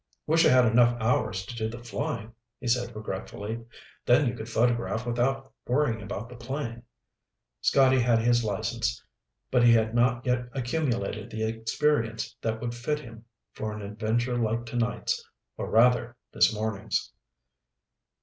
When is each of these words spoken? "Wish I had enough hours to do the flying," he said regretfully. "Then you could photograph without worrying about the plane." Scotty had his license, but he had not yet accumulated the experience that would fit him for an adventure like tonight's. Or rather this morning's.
"Wish 0.25 0.47
I 0.47 0.49
had 0.49 0.65
enough 0.65 0.99
hours 0.99 1.45
to 1.45 1.55
do 1.55 1.69
the 1.69 1.77
flying," 1.83 2.33
he 2.59 2.67
said 2.67 2.95
regretfully. 2.95 3.63
"Then 4.07 4.27
you 4.27 4.33
could 4.33 4.49
photograph 4.49 5.05
without 5.05 5.53
worrying 5.67 6.01
about 6.01 6.27
the 6.27 6.35
plane." 6.37 6.81
Scotty 7.61 7.99
had 7.99 8.17
his 8.17 8.43
license, 8.43 8.99
but 9.51 9.63
he 9.63 9.71
had 9.73 9.93
not 9.93 10.25
yet 10.25 10.49
accumulated 10.53 11.29
the 11.29 11.43
experience 11.43 12.35
that 12.41 12.59
would 12.61 12.73
fit 12.73 12.97
him 12.99 13.25
for 13.53 13.73
an 13.73 13.83
adventure 13.83 14.35
like 14.39 14.65
tonight's. 14.65 15.23
Or 15.55 15.69
rather 15.69 16.17
this 16.33 16.51
morning's. 16.51 17.11